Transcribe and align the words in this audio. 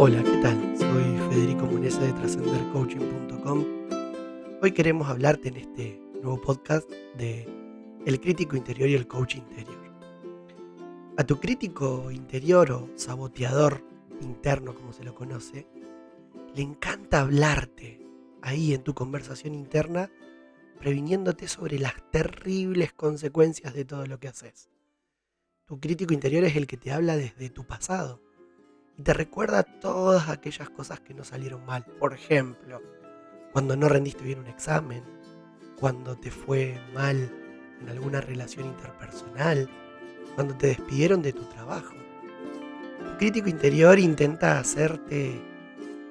Hola, 0.00 0.22
¿qué 0.22 0.36
tal? 0.40 0.78
Soy 0.78 1.18
Federico 1.28 1.66
Munese 1.66 1.98
de 1.98 2.12
trascendercoaching.com. 2.12 3.64
Hoy 4.62 4.70
queremos 4.70 5.08
hablarte 5.08 5.48
en 5.48 5.56
este 5.56 6.00
nuevo 6.22 6.40
podcast 6.40 6.88
de 7.16 7.48
el 8.06 8.20
crítico 8.20 8.54
interior 8.54 8.88
y 8.88 8.94
el 8.94 9.08
coach 9.08 9.34
interior. 9.34 9.92
A 11.16 11.24
tu 11.24 11.40
crítico 11.40 12.12
interior 12.12 12.70
o 12.70 12.88
saboteador 12.94 13.82
interno, 14.20 14.72
como 14.72 14.92
se 14.92 15.02
lo 15.02 15.16
conoce, 15.16 15.66
le 16.54 16.62
encanta 16.62 17.22
hablarte 17.22 18.00
ahí 18.40 18.74
en 18.74 18.84
tu 18.84 18.94
conversación 18.94 19.52
interna, 19.52 20.12
previniéndote 20.78 21.48
sobre 21.48 21.80
las 21.80 21.94
terribles 22.12 22.92
consecuencias 22.92 23.74
de 23.74 23.84
todo 23.84 24.06
lo 24.06 24.20
que 24.20 24.28
haces. 24.28 24.70
Tu 25.64 25.80
crítico 25.80 26.14
interior 26.14 26.44
es 26.44 26.54
el 26.54 26.68
que 26.68 26.76
te 26.76 26.92
habla 26.92 27.16
desde 27.16 27.50
tu 27.50 27.66
pasado 27.66 28.27
y 28.98 29.02
te 29.02 29.14
recuerda 29.14 29.62
todas 29.62 30.28
aquellas 30.28 30.68
cosas 30.70 30.98
que 30.98 31.14
no 31.14 31.22
salieron 31.22 31.64
mal. 31.64 31.84
Por 32.00 32.12
ejemplo, 32.12 32.82
cuando 33.52 33.76
no 33.76 33.88
rendiste 33.88 34.24
bien 34.24 34.40
un 34.40 34.48
examen, 34.48 35.04
cuando 35.78 36.16
te 36.16 36.32
fue 36.32 36.80
mal 36.92 37.30
en 37.80 37.88
alguna 37.88 38.20
relación 38.20 38.66
interpersonal, 38.66 39.70
cuando 40.34 40.56
te 40.56 40.66
despidieron 40.66 41.22
de 41.22 41.32
tu 41.32 41.44
trabajo. 41.44 41.94
Tu 42.98 43.16
crítico 43.18 43.48
interior 43.48 44.00
intenta 44.00 44.58
hacerte 44.58 45.40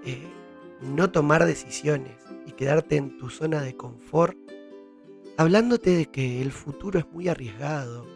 eh, 0.05 0.27
no 0.81 1.11
tomar 1.11 1.45
decisiones 1.45 2.15
y 2.45 2.53
quedarte 2.53 2.95
en 2.95 3.17
tu 3.17 3.29
zona 3.29 3.61
de 3.61 3.75
confort, 3.75 4.37
hablándote 5.35 5.89
de 5.89 6.05
que 6.05 6.41
el 6.41 6.53
futuro 6.53 6.99
es 6.99 7.07
muy 7.11 7.27
arriesgado, 7.27 8.07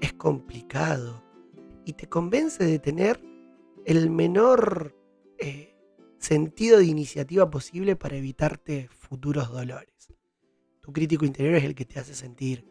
es 0.00 0.14
complicado 0.14 1.22
y 1.84 1.92
te 1.92 2.08
convence 2.08 2.64
de 2.64 2.78
tener 2.78 3.35
el 3.86 4.10
menor 4.10 4.96
eh, 5.38 5.76
sentido 6.18 6.78
de 6.78 6.86
iniciativa 6.86 7.48
posible 7.48 7.94
para 7.94 8.16
evitarte 8.16 8.88
futuros 8.90 9.50
dolores. 9.52 10.08
Tu 10.80 10.92
crítico 10.92 11.24
interior 11.24 11.54
es 11.54 11.64
el 11.64 11.76
que 11.76 11.84
te 11.84 12.00
hace 12.00 12.14
sentir 12.14 12.66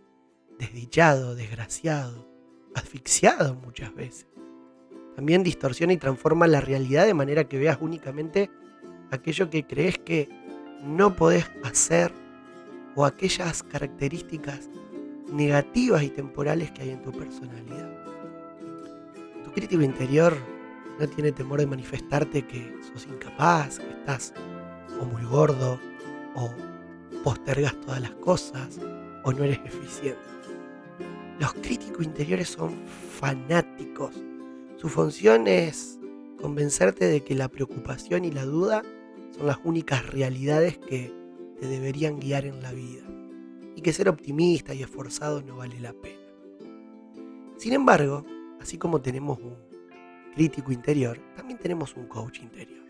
desdichado, 0.59 1.33
desgraciado, 1.33 2.29
asfixiado 2.75 3.55
muchas 3.55 3.95
veces. 3.95 4.27
También 5.15 5.41
distorsiona 5.41 5.93
y 5.93 5.97
transforma 5.97 6.47
la 6.47 6.59
realidad 6.59 7.05
de 7.05 7.13
manera 7.13 7.47
que 7.47 7.59
veas 7.59 7.77
únicamente 7.79 8.51
aquello 9.09 9.49
que 9.49 9.65
crees 9.65 9.97
que 9.97 10.27
no 10.83 11.15
podés 11.15 11.49
hacer 11.63 12.11
o 12.93 13.05
aquellas 13.05 13.63
características 13.63 14.69
negativas 15.31 16.03
y 16.03 16.09
temporales 16.09 16.71
que 16.71 16.81
hay 16.81 16.89
en 16.89 17.01
tu 17.01 17.13
personalidad. 17.13 17.89
Tu 19.45 19.51
crítico 19.53 19.81
interior 19.81 20.54
no 20.99 21.07
tiene 21.07 21.31
temor 21.31 21.59
de 21.59 21.67
manifestarte 21.67 22.45
que 22.45 22.73
sos 22.93 23.07
incapaz, 23.07 23.79
que 23.79 23.89
estás 23.89 24.33
o 24.99 25.05
muy 25.05 25.23
gordo, 25.25 25.79
o 26.35 26.53
postergas 27.23 27.79
todas 27.81 28.01
las 28.01 28.11
cosas, 28.11 28.79
o 29.23 29.31
no 29.31 29.43
eres 29.43 29.59
eficiente. 29.65 30.19
Los 31.39 31.53
críticos 31.55 32.05
interiores 32.05 32.49
son 32.49 32.73
fanáticos. 33.19 34.15
Su 34.77 34.87
función 34.87 35.47
es 35.47 35.99
convencerte 36.41 37.05
de 37.05 37.23
que 37.23 37.35
la 37.35 37.49
preocupación 37.49 38.23
y 38.23 38.31
la 38.31 38.45
duda 38.45 38.83
son 39.31 39.47
las 39.47 39.57
únicas 39.63 40.05
realidades 40.07 40.77
que 40.77 41.13
te 41.59 41.67
deberían 41.67 42.19
guiar 42.19 42.45
en 42.45 42.61
la 42.61 42.71
vida 42.71 43.03
y 43.75 43.81
que 43.81 43.91
ser 43.91 44.07
optimista 44.07 44.73
y 44.73 44.83
esforzado 44.83 45.41
no 45.41 45.57
vale 45.57 45.79
la 45.79 45.93
pena. 45.93 46.19
Sin 47.57 47.73
embargo, 47.73 48.25
así 48.61 48.77
como 48.77 49.01
tenemos 49.01 49.39
un 49.39 49.74
crítico 50.35 50.71
interior, 50.71 51.17
también 51.35 51.57
tenemos 51.57 51.95
un 51.95 52.07
coach 52.07 52.39
interior. 52.39 52.85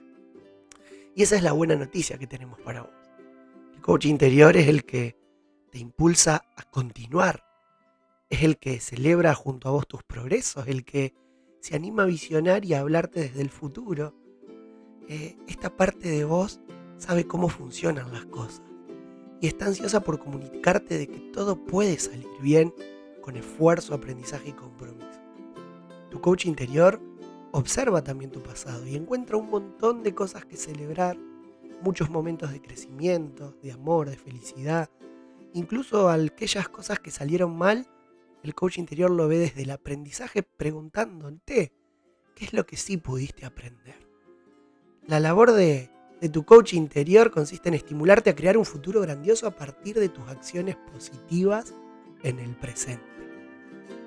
Y 1.15 1.23
esa 1.23 1.38
es 1.38 1.43
la 1.43 1.53
buena 1.53 1.75
noticia 1.75 2.17
que 2.17 2.27
tenemos 2.27 2.59
para 2.59 2.81
vos. 2.81 2.92
El 3.73 3.81
coach 3.81 4.05
interior 4.05 4.58
es 4.58 4.67
el 4.67 4.83
que 4.83 5.15
te 5.71 5.80
impulsa 5.80 6.43
a 6.58 6.64
continuar, 6.64 7.43
es 8.30 8.43
el 8.43 8.58
que 8.58 8.80
celebra 8.80 9.33
junto 9.33 9.70
a 9.70 9.71
vos 9.71 9.87
tus 9.87 10.03
progresos, 10.03 10.67
el 10.67 10.83
que 10.83 11.14
se 11.61 11.75
anima 11.75 12.03
a 12.03 12.08
visionar 12.08 12.65
y 12.65 12.73
a 12.73 12.81
hablarte 12.81 13.21
desde 13.21 13.42
el 13.42 13.49
futuro. 13.49 14.14
Eh, 15.08 15.37
esta 15.47 15.75
parte 15.75 16.09
de 16.09 16.25
vos 16.25 16.59
sabe 16.97 17.25
cómo 17.25 17.47
funcionan 17.47 18.11
las 18.11 18.25
cosas 18.25 18.64
y 19.39 19.47
está 19.47 19.65
ansiosa 19.65 20.02
por 20.02 20.20
comunicarte 20.20 20.97
de 20.97 21.08
que 21.08 21.20
todo 21.31 21.64
puede 21.65 21.99
salir 21.99 22.27
bien 22.41 22.73
con 23.21 23.36
esfuerzo, 23.36 23.93
aprendizaje 23.93 24.49
y 24.49 24.53
compromiso. 24.53 25.21
Tu 26.09 26.20
coach 26.21 26.45
interior 26.45 27.02
observa 27.55 28.04
también 28.04 28.32
tu 28.32 28.43
pasado 28.43 28.86
y 28.86 28.95
encuentra 28.95 29.38
un 29.38 29.49
montón 29.49 30.04
de 30.04 30.14
cosas 30.14 30.43
que 30.43 30.58
celebrar, 30.58 31.17
muchos 31.82 32.10
momentos 32.10 32.52
de 32.52 32.61
crecimiento, 32.61 33.55
de 33.64 33.71
amor, 33.71 34.10
de 34.10 34.17
felicidad, 34.17 34.89
incluso 35.54 36.10
aquellas 36.10 36.67
cosas 36.67 36.99
que 36.99 37.11
salieron 37.11 37.58
mal, 37.58 37.88
el 38.44 38.54
coach 38.54 38.77
interior 38.77 39.10
lo 39.10 39.30
ve 39.30 39.38
desde 39.38 39.61
el 39.61 39.71
aprendizaje 39.71 40.44
preguntándote 40.44 41.71
qué 42.36 42.45
es 42.45 42.52
lo 42.52 42.65
que 42.65 42.76
sí 42.76 42.98
pudiste 42.98 43.45
aprender. 43.45 44.05
La 45.08 45.21
labor 45.21 45.54
de, 45.54 45.89
de 46.20 46.27
tu 46.27 46.44
coach 46.44 46.73
interior 46.73 47.32
consiste 47.32 47.70
en 47.70 47.76
estimularte 47.76 48.32
a 48.32 48.36
crear 48.36 48.58
un 48.58 48.65
futuro 48.65 48.99
grandioso 48.99 49.48
a 49.48 49.55
partir 49.55 49.98
de 49.98 50.10
tus 50.10 50.27
acciones 50.27 50.76
positivas 50.92 51.73
en 52.21 52.39
el 52.39 52.54
presente. 52.58 53.05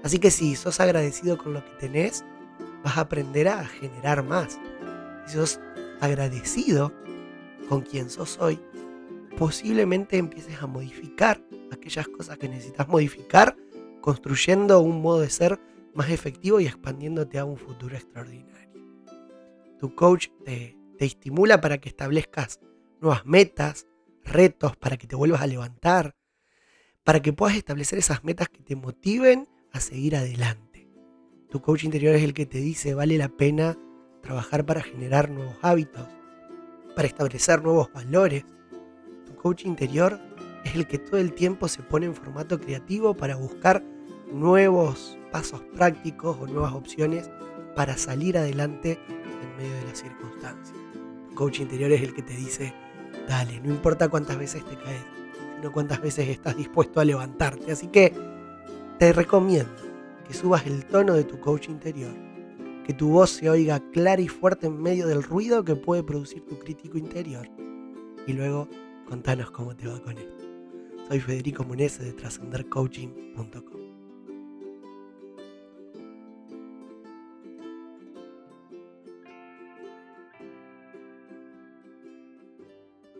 Así 0.02 0.18
que 0.18 0.30
si 0.30 0.54
sos 0.54 0.80
agradecido 0.80 1.38
con 1.38 1.54
lo 1.54 1.64
que 1.64 1.70
tenés, 1.80 2.24
vas 2.82 2.96
a 2.96 3.02
aprender 3.02 3.48
a 3.48 3.64
generar 3.64 4.22
más. 4.22 4.58
Si 5.26 5.34
sos 5.34 5.60
agradecido 6.00 6.92
con 7.68 7.82
quien 7.82 8.10
sos 8.10 8.38
hoy, 8.40 8.58
posiblemente 9.36 10.16
empieces 10.16 10.62
a 10.62 10.66
modificar 10.66 11.40
aquellas 11.70 12.08
cosas 12.08 12.38
que 12.38 12.48
necesitas 12.48 12.88
modificar, 12.88 13.56
construyendo 14.00 14.80
un 14.80 15.02
modo 15.02 15.20
de 15.20 15.30
ser 15.30 15.60
más 15.94 16.10
efectivo 16.10 16.60
y 16.60 16.66
expandiéndote 16.66 17.38
a 17.38 17.44
un 17.44 17.56
futuro 17.56 17.96
extraordinario. 17.96 18.68
Tu 19.78 19.94
coach 19.94 20.28
te, 20.44 20.76
te 20.98 21.04
estimula 21.04 21.60
para 21.60 21.78
que 21.78 21.88
establezcas 21.88 22.60
nuevas 23.00 23.24
metas, 23.26 23.86
retos, 24.24 24.76
para 24.76 24.96
que 24.96 25.06
te 25.06 25.16
vuelvas 25.16 25.42
a 25.42 25.46
levantar, 25.46 26.16
para 27.04 27.20
que 27.20 27.32
puedas 27.32 27.56
establecer 27.56 27.98
esas 27.98 28.24
metas 28.24 28.48
que 28.48 28.62
te 28.62 28.76
motiven 28.76 29.48
a 29.72 29.80
seguir 29.80 30.16
adelante. 30.16 30.67
Tu 31.50 31.62
coach 31.62 31.84
interior 31.84 32.14
es 32.14 32.22
el 32.22 32.34
que 32.34 32.44
te 32.44 32.58
dice 32.58 32.92
vale 32.92 33.16
la 33.16 33.30
pena 33.30 33.78
trabajar 34.20 34.66
para 34.66 34.82
generar 34.82 35.30
nuevos 35.30 35.54
hábitos, 35.62 36.06
para 36.94 37.08
establecer 37.08 37.62
nuevos 37.62 37.90
valores. 37.90 38.44
Tu 39.24 39.34
coach 39.34 39.64
interior 39.64 40.20
es 40.64 40.74
el 40.74 40.86
que 40.86 40.98
todo 40.98 41.18
el 41.18 41.32
tiempo 41.32 41.66
se 41.66 41.82
pone 41.82 42.04
en 42.04 42.14
formato 42.14 42.60
creativo 42.60 43.16
para 43.16 43.36
buscar 43.36 43.82
nuevos 44.30 45.18
pasos 45.32 45.62
prácticos 45.74 46.36
o 46.38 46.46
nuevas 46.46 46.74
opciones 46.74 47.30
para 47.74 47.96
salir 47.96 48.36
adelante 48.36 48.98
en 49.08 49.56
medio 49.56 49.74
de 49.74 49.84
las 49.86 50.00
circunstancias. 50.00 50.76
Tu 51.30 51.34
coach 51.34 51.60
interior 51.60 51.90
es 51.92 52.02
el 52.02 52.12
que 52.12 52.22
te 52.22 52.36
dice, 52.36 52.74
dale, 53.26 53.58
no 53.60 53.70
importa 53.70 54.10
cuántas 54.10 54.36
veces 54.36 54.66
te 54.66 54.76
caes, 54.76 55.02
sino 55.56 55.72
cuántas 55.72 56.02
veces 56.02 56.28
estás 56.28 56.58
dispuesto 56.58 57.00
a 57.00 57.06
levantarte. 57.06 57.72
Así 57.72 57.86
que 57.86 58.12
te 58.98 59.14
recomiendo 59.14 59.87
que 60.28 60.34
subas 60.34 60.66
el 60.66 60.84
tono 60.84 61.14
de 61.14 61.24
tu 61.24 61.40
coach 61.40 61.68
interior, 61.70 62.14
que 62.84 62.92
tu 62.92 63.08
voz 63.08 63.30
se 63.30 63.48
oiga 63.48 63.80
clara 63.90 64.20
y 64.20 64.28
fuerte 64.28 64.66
en 64.66 64.80
medio 64.80 65.06
del 65.06 65.22
ruido 65.22 65.64
que 65.64 65.74
puede 65.74 66.02
producir 66.02 66.44
tu 66.46 66.58
crítico 66.58 66.98
interior. 66.98 67.48
Y 68.26 68.34
luego 68.34 68.68
contanos 69.08 69.50
cómo 69.50 69.74
te 69.74 69.88
va 69.88 70.00
con 70.02 70.18
esto. 70.18 70.44
Soy 71.08 71.20
Federico 71.20 71.64
Munese 71.64 72.04
de 72.04 72.12
trascendercoaching.com. 72.12 73.87